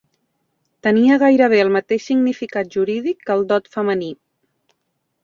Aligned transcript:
Tenia 0.85 1.17
gairebé 1.23 1.59
el 1.65 1.69
mateix 1.75 2.07
significat 2.11 2.71
jurídic 2.77 3.21
que 3.29 3.37
el 3.37 3.45
dot 3.53 3.69
femení. 3.77 4.11